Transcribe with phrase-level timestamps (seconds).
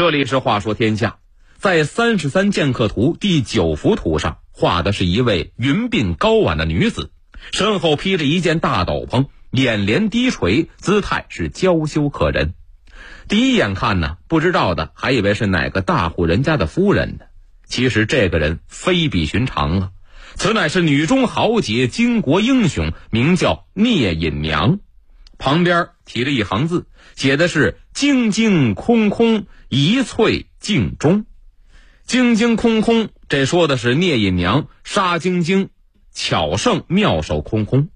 [0.00, 1.18] 这里是话说天下，
[1.58, 7.10] 在三十三剑客图第九幅图上画的是一位云鬓高挽的女子，
[7.52, 12.54] 身后披着一件大斗篷，眼帘低垂，姿态是娇羞可人。
[13.28, 17.26] 第一眼看呢，不知道的还以为是哪个大户人家的夫人呢。
[17.66, 19.90] 其实这个人非比寻常啊，
[20.34, 24.78] 此乃是女中豪杰、巾帼英雄，名叫聂隐娘。
[25.36, 31.24] 旁边提了一行字，写的是“晶晶空空，一翠镜中”。
[32.04, 35.68] 晶晶空空，这说的是聂隐娘杀晶晶，
[36.12, 37.90] 巧胜妙手空空。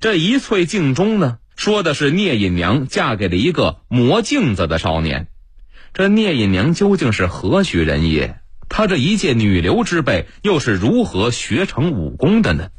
[0.00, 5.28] 这一翠镜中呢，说的是聂隐娘嫁给了一个磨镜子的少年。
[5.92, 8.40] 这聂隐娘究竟是何许人也？
[8.70, 12.70] 她这一介女流之辈，又是如何学成武功的呢？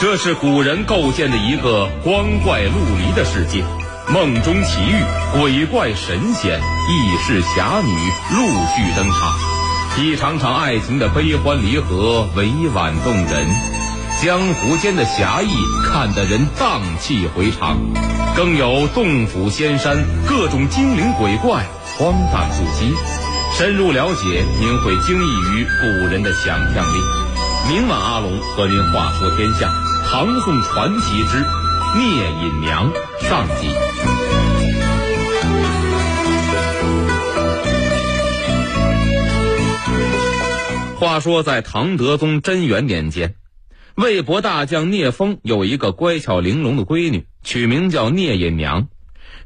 [0.00, 3.62] 这是古人构建的一个光怪陆离的世界，
[4.08, 5.04] 梦中奇遇、
[5.38, 7.92] 鬼怪神仙、异世侠女
[8.34, 13.46] 陆续登场，一场场爱情的悲欢离合委婉动人，
[14.22, 15.50] 江湖间的侠义
[15.84, 17.76] 看得人荡气回肠，
[18.34, 21.66] 更有洞府仙山各种精灵鬼怪
[21.98, 22.94] 荒诞不羁，
[23.54, 26.98] 深入了解您会惊异于古人的想象力。
[27.68, 29.70] 明晚阿龙和您话说天下。
[30.12, 31.38] 唐宋传奇之
[31.96, 33.68] 聂隐娘上集。
[40.98, 43.36] 话说，在唐德宗贞元年间，
[43.94, 48.88] 魏博大将聂风有一个乖巧玲珑的闺女，取名叫聂隐娘。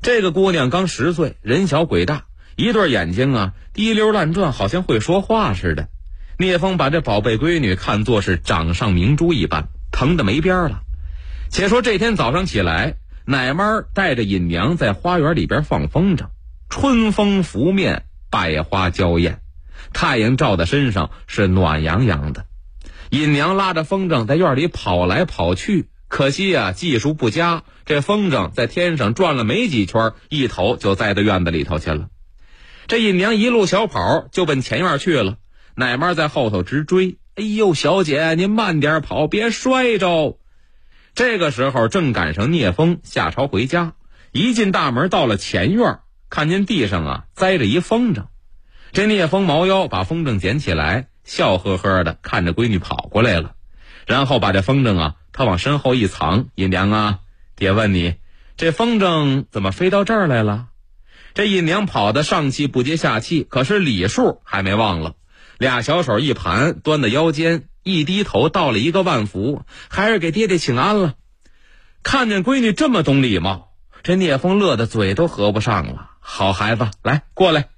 [0.01, 2.25] 这个姑娘刚十岁，人小鬼大，
[2.57, 5.91] 一对眼睛啊滴溜乱转，好像会说话似的。
[6.39, 9.69] 聂风把这宝贝闺女看作是掌上明珠一般。
[9.95, 10.83] 疼的没边儿了。
[11.51, 16.27] 且说这天早上起来，奶妈带着尹娘在花园里边放风筝，
[16.69, 19.41] 春风拂面，百花娇艳，
[19.93, 22.47] 太阳照在身上是暖洋洋的。
[23.11, 32.09] 尹娘拉着风筝在院里跑来跑去，可惜呀技术不佳，这风筝在天上转了没几圈，一头就栽到院子里头去了。
[32.89, 35.37] 这尹娘一路小跑就奔前院去了，
[35.77, 37.17] 奶妈在后头直追。
[37.37, 40.39] 哎呦，小姐，您慢点跑，别摔着。
[41.17, 43.95] 这个时候正赶上聂风下朝回家，
[44.31, 45.99] 一进大门，到了前院，
[46.31, 48.27] 看见地上啊栽着一风筝。
[48.93, 53.55] 这聂风猫腰把风筝捡起来，笑呵呵的看着闺女跑过来了，
[54.07, 56.47] 然后把这风筝啊，他往身后一藏。
[56.55, 57.19] 姨娘啊，
[57.57, 58.15] 爹问你，
[58.57, 60.69] 这风筝怎么飞到这儿来了？
[61.35, 65.17] 这尹娘跑得上气不接下气，可是礼数还没忘了。
[65.65, 71.15] 俩小手一盘，端在腰间，一低头道了一个万福，还是给爹爹请安了。
[72.03, 73.73] 看见闺女这么懂礼貌，
[74.03, 76.11] 这聂风乐得嘴都合不上了。
[76.21, 77.69] 好孩子，来过来，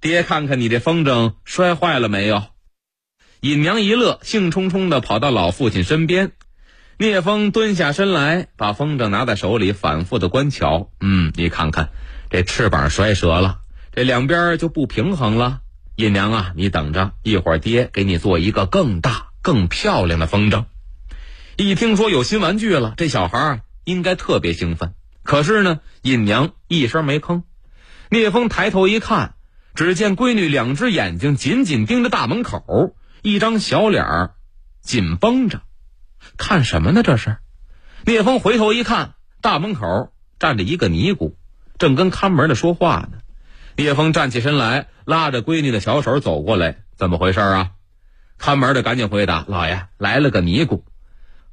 [0.00, 2.42] 爹看看你这风筝摔坏了没有？
[3.40, 6.32] 尹娘一乐，兴冲冲的跑到老父亲身边。
[6.98, 10.90] 聂风蹲下身来，把风筝拿在手里，反复的观瞧。
[11.00, 11.90] 嗯，你看看，
[12.30, 13.58] 这翅膀摔折了，
[13.92, 15.60] 这两边就不平衡了。
[15.98, 20.66] 尹娘啊，你等着，一会儿爹给你做一个更大、更漂亮的风筝。
[21.56, 24.94] 一听说有新玩具了，这小孩应该特别兴奋。
[25.24, 27.42] 可是呢，尹娘一声没吭。
[28.10, 29.34] 聂风抬头一看，
[29.74, 34.34] 只见闺女两只眼睛紧紧盯着大门口，一张小脸儿
[34.80, 35.62] 紧绷着，
[36.36, 37.02] 看什么呢？
[37.02, 37.38] 这是。
[38.04, 41.36] 聂风回头一看，大门口站着一个尼姑，
[41.76, 43.18] 正跟看门的说话呢。
[43.78, 47.70] 聂风站起身来，拉着闺女的小手走过来，怎么回事啊？
[48.36, 50.84] 看门的赶紧回答：“老爷，来了个尼姑。”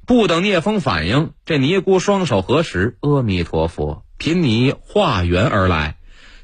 [0.04, 5.98] 不等聂风反应，这尼姑双手合十：“阿弥陀佛，贫尼化缘而来，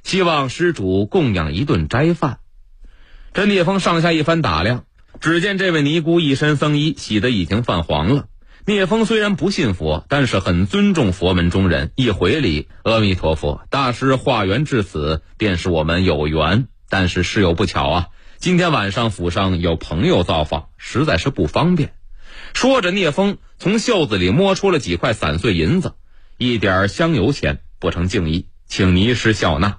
[0.04, 2.38] 希望施主供养一顿斋饭。”
[3.34, 4.84] 这聂风上下一番打量，
[5.18, 8.26] 只见这位尼姑一身僧衣，洗得已经泛黄了。
[8.64, 16.68] 聂风虽然不信佛，但是很尊重佛门中人，一回礼：“阿弥陀佛，大师化缘至此，便是我们有缘。
[16.88, 18.06] 但是事有不巧啊，
[18.38, 21.94] 今天晚上府上有朋友造访，实在是不方便。”
[22.54, 25.94] 说着，聂风从袖子里摸出了几块散碎银子，
[26.38, 29.78] 一点香油钱，不成敬意，请尼师笑纳。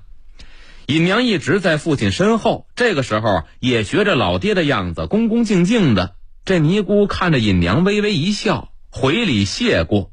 [0.87, 6.15] 尹娘一直在父亲身后，这个时候也学着老爹的样子，恭恭敬敬的。
[6.43, 8.71] 这尼姑看着尹娘，微微一笑。
[8.95, 10.11] 回礼谢过，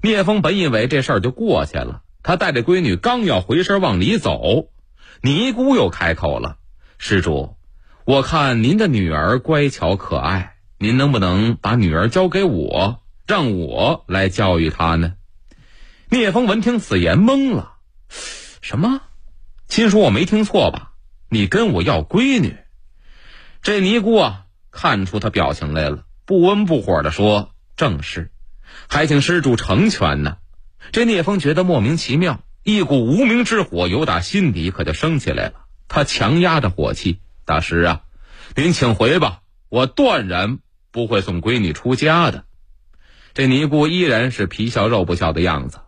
[0.00, 2.02] 聂风本以为这事儿就过去了。
[2.22, 4.68] 他带着闺女刚要回身往里走，
[5.22, 6.56] 尼姑又开口了
[6.98, 7.56] ：“施主，
[8.04, 15.14] 我看您的女儿乖巧可爱，您能不能把女儿交给我，让我来教育她呢？”
[16.08, 17.72] 聂风闻听此言懵了，
[18.08, 19.00] 什么？
[19.66, 20.92] 亲叔，我没听错吧？
[21.28, 22.56] 你跟我要闺女？
[23.62, 28.30] 这尼姑啊，看出他表情来了，不温不火的说：“正是，
[28.88, 30.36] 还请施主成全呢。”
[30.92, 35.54] 这聂风觉得莫名其妙，一股无名之火由打心底可就升起来了。
[35.88, 38.00] 他强压着火气：“大师啊，
[38.56, 40.58] 您请回吧，我断然
[40.90, 42.44] 不会送闺女出家的。”
[43.34, 45.78] 这尼姑依然是皮笑肉不笑的样子。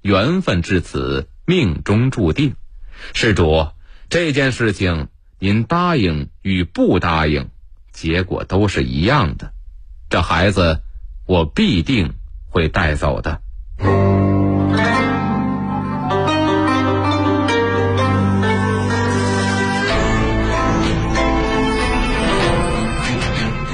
[0.00, 2.54] 缘分至此，命中注定。
[3.12, 3.68] 施主，
[4.08, 5.08] 这件事情
[5.38, 7.50] 您答应与不答应，
[7.92, 9.52] 结果都是一样的。
[10.08, 10.82] 这孩子，
[11.26, 12.14] 我必定
[12.50, 13.40] 会带走的。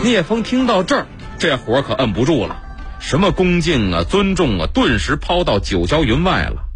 [0.02, 1.06] 聂风听到这儿，
[1.38, 2.62] 这火可摁不住了。
[3.00, 6.68] 什么恭敬啊，尊重啊，顿时抛到九霄云外了。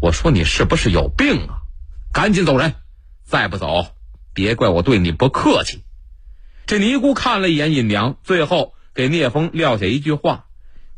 [0.00, 1.62] 我说你是不是有病啊？
[2.12, 2.74] 赶紧走人！
[3.24, 3.86] 再不走，
[4.32, 5.82] 别怪我对你不客气。
[6.66, 10.46] 这尼姑看了一眼尹娘，最后给聂风撂下一句话：“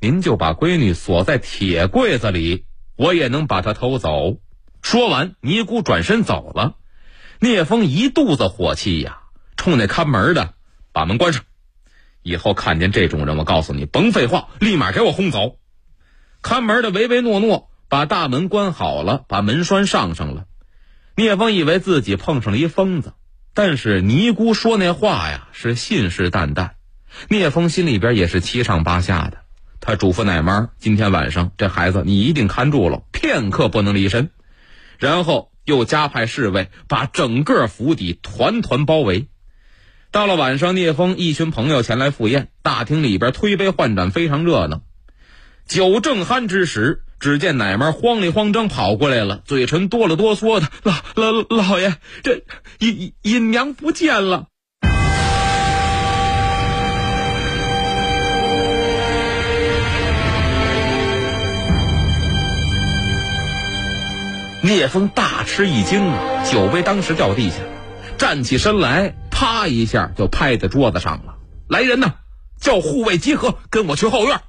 [0.01, 2.65] 您就把闺女锁在铁柜子里，
[2.97, 4.39] 我也能把她偷走。”
[4.81, 6.77] 说完，尼姑转身走了。
[7.41, 9.19] 聂风一肚子火气呀，
[9.55, 10.55] 冲那看门的
[10.95, 11.45] 把门关上。
[12.23, 15.59] 以后看见这种人，我告诉你，甭废话，立马给我轰走。
[16.41, 20.47] 看门的唯唯诺诺，把大门关好了，把门栓上上了。
[21.17, 23.13] 聂风以为自己碰上了一疯子，
[23.53, 26.71] 但是尼姑说那话呀，是信誓旦旦。
[27.29, 29.39] 聂风心里边也是七上八下的。
[29.81, 34.31] 他嘱咐奶妈，今天晚上这孩子你一定看住了，片刻不能离身。
[34.99, 39.29] 然后又加派侍卫，把整个府邸团团包围。
[40.11, 44.83] 到了晚上，聂风一群朋友前来赴宴，大厅里边推杯换盏，非常热闹。
[45.67, 52.43] 酒正酣之时，只见奶妈慌里慌张跑过来了，嘴唇哆了哆嗦的：“老老老爷，这
[52.81, 54.49] 隐隐娘不见了。”
[64.71, 66.01] 聂风大吃一惊，
[66.49, 67.57] 酒杯当时掉地下，
[68.17, 69.17] 站起身来。
[69.29, 71.35] 啪一下就拍在桌子上了。
[71.67, 72.13] 来人呐，
[72.61, 74.41] 叫护卫集合，跟我去后院。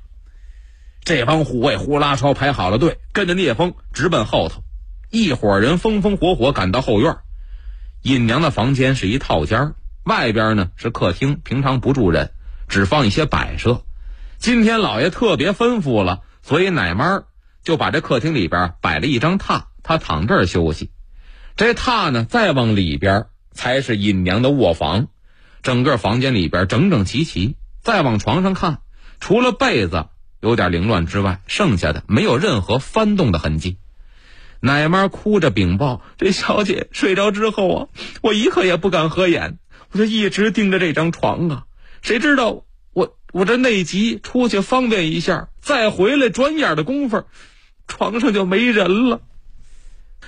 [1.04, 4.62] 这帮护卫呼啦超排好了队，跟着聂风直奔后头。
[5.10, 7.18] 一伙人风风火火赶到后院。
[8.04, 12.30] 尹娘的房间是一套间外边呢是客厅，平常不住人，
[12.68, 13.82] 只放一些摆设。
[14.38, 17.24] 今天老爷特别吩咐了，所以奶妈
[17.64, 20.92] 就把这客厅里边摆了一张榻，他躺这儿休息。
[21.56, 23.26] 这榻呢，再往里边。
[23.54, 25.10] 才是尹娘的卧房，
[25.62, 27.58] 整个房间里边整整齐齐。
[27.82, 28.80] 再往床上看，
[29.20, 30.06] 除了被子
[30.40, 33.78] 有点凌乱之外，剩下的没有任何翻动的痕迹。
[34.62, 37.88] 奶妈哭着禀报：“这小姐睡着之后啊，
[38.22, 39.58] 我一刻也不敢合眼，
[39.92, 41.66] 我就一直盯着这张床啊。
[42.02, 42.64] 谁知道
[42.94, 47.26] 我我这内急出去方便一下，再回来转眼的功夫，
[47.86, 49.20] 床上就没人了。”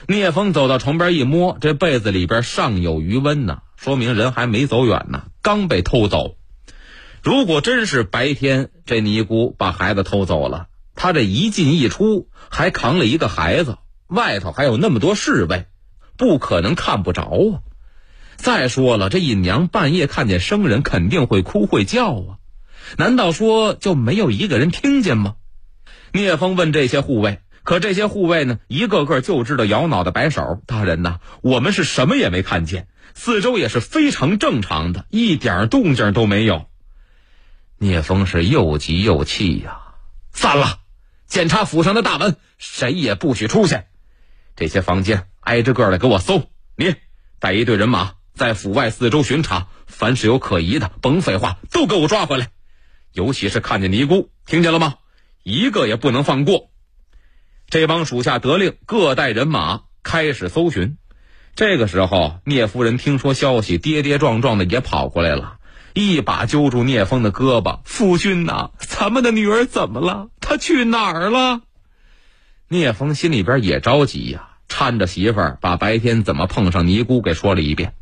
[0.07, 6.35] 聂风走到床边一摸，这被子里边尚有余温呢，说明人还没走远呢，刚被偷走。
[7.21, 15.67] 如果真是白天这尼姑把孩子偷走了，他这一进一出还扛了一个孩子，外头还有那么多侍卫，
[16.17, 17.63] 不可能看不着啊。
[18.35, 22.37] 再说了，这尹娘半夜看见生人肯定会哭会叫啊，
[22.97, 25.35] 难道说就没有一个人听见吗？
[26.11, 27.39] 聂风问这些护卫。
[27.63, 30.61] 可这些护卫呢，一个个就知道摇脑袋摆手。
[30.65, 36.67] 大人呐，我们是什么也没看见，四周也是非常正常的，一点动静都没有。
[37.77, 39.79] 聂风是又急又气呀！
[40.31, 40.79] 散了，
[41.25, 43.79] 检查府上的大门，谁也不许出去。
[44.55, 46.49] 这些房间挨着个的给我搜。
[46.75, 46.95] 你
[47.39, 52.49] 带一队人马在府外四周巡查，凡是有可疑的，甭废话，都给我抓回来。
[53.13, 54.95] 尤其是看见尼姑，听见了吗？
[55.43, 56.72] 一个也不能放过。
[57.73, 60.95] 这帮属下得令，各带人马开始搜寻。
[61.55, 65.57] 这个时候，聂夫人听说消息，跌跌撞撞的也跑过来了，
[65.95, 70.27] 一把揪住聂风的胳膊：“夫君呐，咱们的女儿怎么了？
[70.39, 71.61] 她去哪儿了？”
[72.69, 77.95] 聂风心里边也着急呀，搀着媳妇儿把白天怎么碰上尼姑给说了一遍。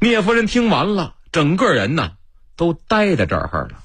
[0.00, 2.12] 聂夫人听完了，整个人呢
[2.56, 3.80] 都呆在这儿了，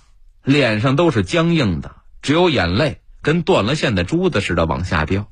[0.45, 3.01] 脸上都是僵硬的，只有眼泪。
[3.24, 5.32] 跟断了线的珠子似的往下掉。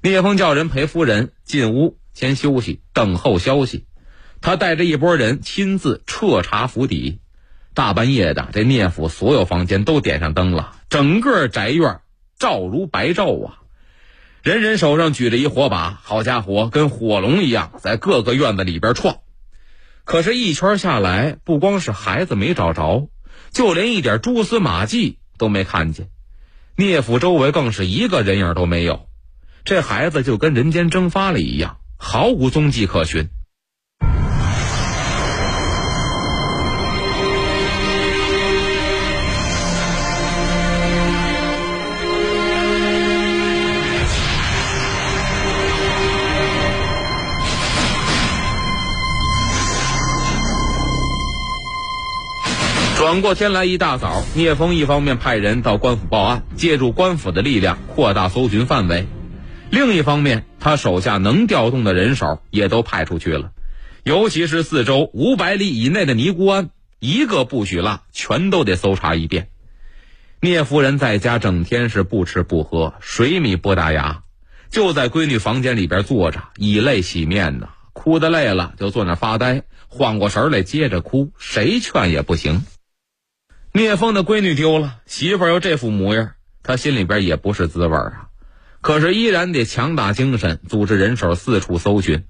[0.00, 3.84] 聂风叫人陪夫人进屋先休息，等候消息。
[4.40, 7.20] 他带着一拨人亲自彻查府邸。
[7.74, 12.00] 大半夜的，这聂府所有房间都点上灯了，整个宅院
[12.38, 13.58] 照如白昼啊！
[14.42, 19.18] 人人手上举着一火把，好家伙，跟火龙一样，在各个院子里边闯。
[20.04, 23.08] 可是，一圈下来，不光是孩子没找着，
[23.52, 26.08] 就连一点蛛丝马迹都没看见。
[26.76, 29.08] 聂府周围更是一个人影都没有，
[29.64, 33.28] 这孩子就跟人间蒸发了一样，毫无踪迹可寻。
[53.12, 59.04] 转过天来，一大早，聂风一方面派人到官府报案，借助官府的力量扩大搜寻范围；
[59.70, 63.50] 另一方面，他手下能调动的人手也都派出去了，
[64.02, 69.48] 尤其是四周五百里以内的尼姑庵，一个不许落，全都得搜查一遍。
[70.40, 74.22] 聂夫人在家整天是不吃不喝，水米不打牙，
[74.70, 82.64] 就在闺女房间里边坐着，以泪洗面呢，哭得累了就坐那发呆，缓过神来接着哭，谁劝也不行。
[83.74, 88.28] 聂风的闺女丢了，媳妇又这副模样，他心里边也不是滋味啊。
[88.82, 92.26] 可是依然得强打精神，组织人手四处搜寻。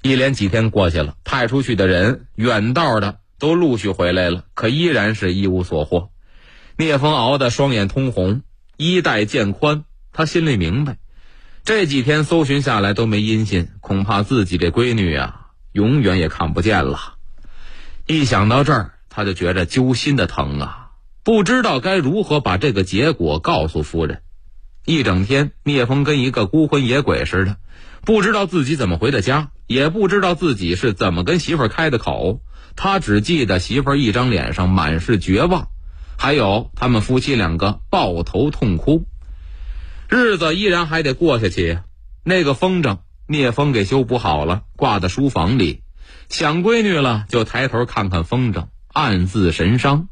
[0.00, 6.08] 一连几天过去了，派出去的人远道的都陆续回来了，可依然是一无所获。
[6.78, 8.40] 聂风熬得双眼通红，
[8.78, 10.96] 衣带渐宽，他心里明白，
[11.64, 17.16] 这几天搜寻下来都没音信，恐怕自己这闺女啊，永远也看不见了。
[18.06, 18.94] 一想到这儿。
[19.14, 20.90] 他就觉着揪心的疼啊，
[21.22, 24.22] 不知道该如何把这个结果告诉夫人。
[24.86, 27.58] 一整天，聂风跟一个孤魂野鬼似的，
[28.06, 32.40] 不知道自己怎么回的家，也不知道自己是怎么跟媳妇儿开的口。
[32.74, 35.68] 他只记得媳妇儿一张脸上满是绝望，
[36.16, 39.04] 还有他们夫妻两个抱头痛哭。
[40.08, 41.80] 日子依然还得过下去。
[42.24, 45.82] 那个风筝，聂风给修补好了，挂在书房里。
[46.30, 48.68] 想闺女了，就抬头看看风筝。
[48.92, 50.08] 暗自神伤，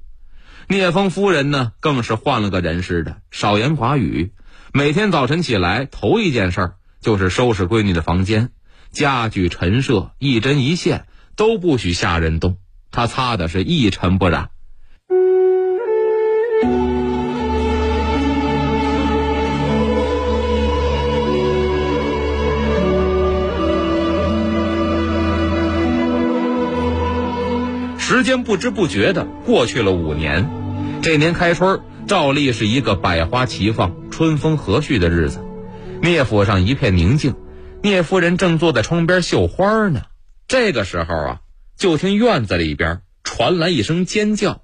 [0.68, 4.32] 聂风夫人呢，更是换了个人似的，少言寡语。
[4.72, 8.50] 每天早晨起来，头一件事就是收拾闺女的房间，
[8.90, 11.06] 家具陈设，一针一线
[11.36, 12.56] 都不许下人动，
[12.90, 14.50] 她擦的是一尘不染。
[28.10, 30.50] 时间不知不觉的过去了五年，
[31.00, 35.38] 这年开春，照例是一个百花齐放、春风和煦的日子。
[36.02, 37.36] 聂府上一片宁静，
[37.84, 40.02] 聂夫人正坐在窗边绣花呢。
[40.48, 41.40] 这个时候啊，
[41.76, 44.62] 就听院子里边传来一声尖叫，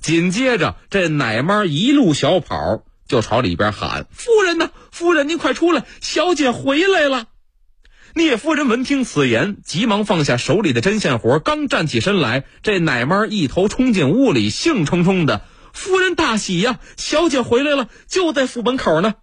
[0.00, 4.70] 紧接着这奶妈一路小跑就朝里边喊：“夫人呢？
[4.90, 7.26] 夫人，您快出来，小姐回来了。”
[8.18, 19.14] 聂夫人闻听此言，急忙放下手里的针线活，刚站起身来，这奶妈一头冲进屋里，兴冲冲的：“夫人大喜呀，小姐回来了，就在府门口呢。”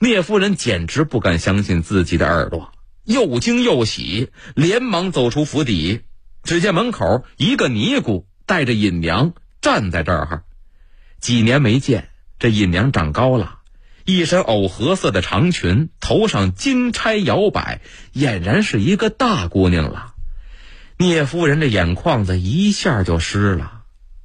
[0.00, 2.72] 聂夫人简直不敢相信自己的耳朵，
[3.04, 6.00] 又惊又喜，连忙走出府邸。
[6.42, 10.44] 只见门口一个尼姑带着尹娘站在这儿，
[11.20, 13.59] 几年没见，这尹娘长高了。
[14.04, 17.80] 一身藕荷色的长裙，头上金钗摇摆，
[18.14, 20.14] 俨然是一个大姑娘了。
[20.96, 23.82] 聂夫人的眼眶子一下就湿了。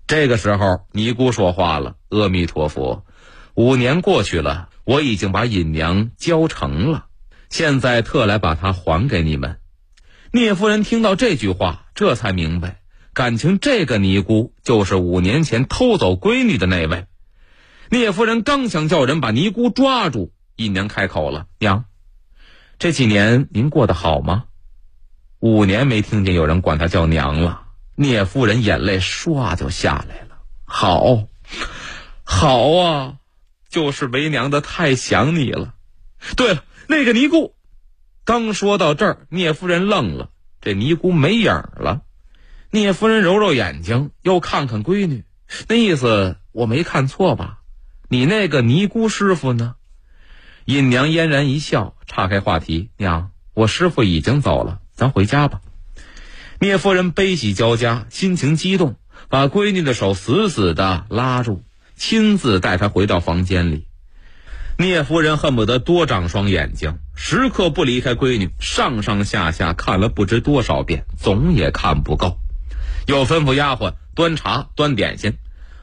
[0.07, 3.05] 这个时候，尼姑说话了：“阿弥陀佛，
[3.53, 7.05] 五年过去了，我已经把尹娘教成了，
[7.49, 9.57] 现在特来把她还给你们。”
[10.31, 12.81] 聂夫人听到这句话，这才明白，
[13.13, 17.05] 感情这个尼姑就是五年前偷走闺女的那位。
[17.89, 21.85] 聂夫人刚想叫人把尼姑抓住，姨娘开口了：“娘，
[22.79, 24.45] 这几年您过得好吗？”
[25.39, 30.37] 五年没听见有人管她叫娘了，聂夫人眼泪唰就下来了。
[30.63, 31.27] 好，
[32.23, 33.17] 好啊，
[33.69, 35.75] 就是为娘的太想你了。
[36.35, 37.53] 对了，那个尼姑，
[38.23, 42.01] 刚说到这儿，聂夫人愣了，这尼姑没影了。
[42.71, 45.23] 聂夫人揉揉眼睛，又看看闺女，
[45.67, 47.59] 那意思我没看错吧？
[48.07, 49.75] 你那个尼姑师傅呢？
[50.65, 55.61] 尹娘嫣然一笑，岔开话题：“娘，我师傅已经走了，咱回家吧。”
[56.59, 58.95] 聂夫人悲喜交加，心情激动，
[59.27, 61.63] 把闺女的手死死的拉住，
[61.95, 63.87] 亲自带她回到房间里。
[64.77, 72.37] 聂夫人恨不得多长双眼睛，时刻不离开闺女，上上下下看了不知多少遍，总也看不够。
[73.07, 75.37] 又吩咐丫鬟端茶端点心，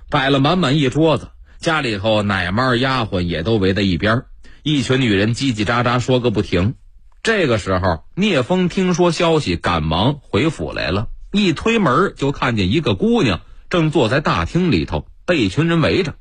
[0.09, 1.31] 摆了满满一桌子。
[1.63, 4.25] 家里头奶妈丫鬟也都围在一边，
[4.65, 6.75] 一群女人叽叽喳喳说个不停。
[7.23, 11.07] 这个时候，聂风听说消息，赶忙回府来了。
[11.31, 16.17] 一推门，就看见一个姑娘正坐在大厅里头，被一群人围着。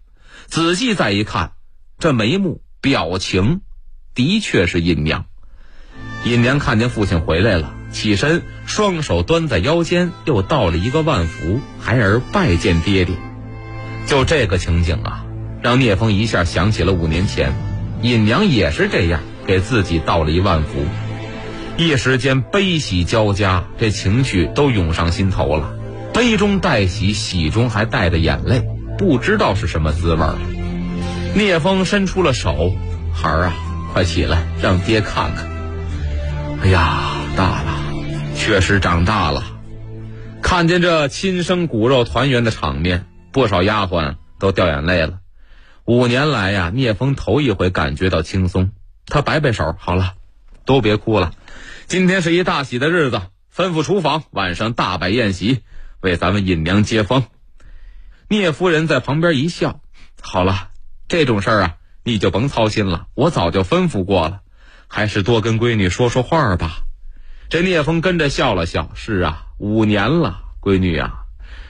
[0.46, 1.54] 仔细再一看，
[1.98, 3.62] 这眉目表情，
[4.14, 5.26] 的确是尹娘。
[6.24, 13.16] 尹娘看见父亲回来了，起身，双手端在腰间，又倒了一个万福，孩儿拜见爹爹。
[14.06, 15.26] 就这个情景啊，
[15.62, 17.54] 让聂风一下想起了五年前，
[18.02, 20.86] 尹娘也是这样给自己倒了一万福。
[21.78, 25.74] 一时间悲喜交加，这情绪都涌上心头了，
[26.14, 28.64] 悲中带喜，喜中还带着眼泪，
[28.98, 30.36] 不知道是什么滋味儿。
[31.34, 32.76] 聂风伸出了手，
[33.14, 33.54] 孩儿啊，
[33.94, 35.48] 快起来，让爹看看。
[36.64, 37.82] 哎呀，大了，
[38.36, 39.44] 确实长大了。
[40.42, 45.21] 看见这亲生骨肉团圆的场面，不少丫鬟都掉眼泪了。
[45.86, 48.72] 五年来呀，聂风头一回感觉到轻松。
[49.08, 50.14] 他摆摆手，好了，
[50.64, 51.34] 都别哭了。
[51.88, 53.22] 今天是一大喜的日子，
[53.54, 55.64] 吩咐厨房晚上大摆宴席，
[56.00, 57.24] 为咱们尹娘接风。
[58.28, 59.82] 聂夫人在旁边一笑
[60.22, 60.70] ：“好了，
[61.08, 64.42] 这种事儿啊，你就甭操心了，我早就吩咐过了。
[64.88, 66.84] 还是多跟闺女说说话吧。”
[67.50, 71.26] 这聂风跟着笑了笑：“是啊，五年了，闺女啊，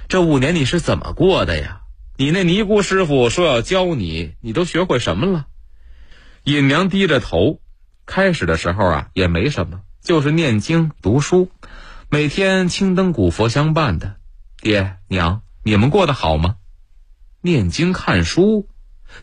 [0.10, 1.80] 这五年你是怎么过的呀？
[2.21, 5.47] 你那尼姑师傅说要教你，你都学会什么了？”
[6.45, 7.59] 尹娘低着头，
[8.05, 9.81] 开始的时候啊，也没什么。
[10.03, 11.49] 就是念经读书，
[12.11, 14.17] 每天青灯古佛相伴的，
[14.61, 16.57] 爹娘，你们过得好吗？
[17.41, 18.69] 念经看书，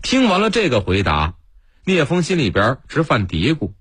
[0.02, 1.36] 听完了这个回答，
[1.84, 3.74] 聂风心里边直犯嘀咕：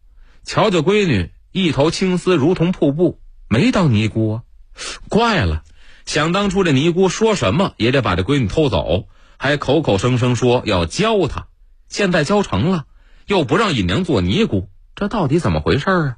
[0.43, 3.19] 瞧瞧闺女，一头青丝如同瀑布，
[3.50, 4.43] 没当尼姑啊？
[5.09, 5.63] 怪了，
[6.08, 11.48] 想当初这尼姑说什么也得把这闺女偷走，还口口声声说要教她，
[11.90, 12.86] 现在教成了，
[13.26, 16.18] 又不让尹娘做尼姑，这到底怎么回事啊？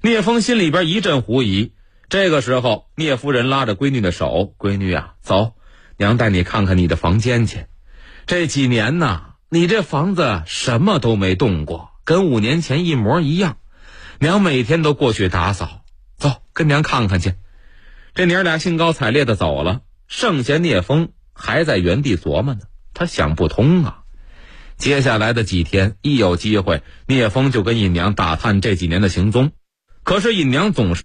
[0.00, 1.72] 聂风心里边一阵狐疑。
[2.08, 5.52] 这个时候，聂夫人拉着闺女的手：“闺女啊，走，
[5.98, 7.66] 娘带你看看你的房间去。
[8.26, 13.58] 这几年呢，你这房子什么都没动过，跟五年前一模一样。
[14.18, 15.82] 娘每天都过去打扫。
[16.16, 17.34] 走，跟娘看看去。”
[18.14, 22.60] 这娘俩兴高采烈的走了，剩下聂风还在原地琢磨呢。
[22.92, 24.00] 他想不通啊。
[24.76, 29.52] 接下来的几天，一有机会，聂风就跟尹娘打探这几年的行踪。
[30.02, 31.04] 可是尹娘总是。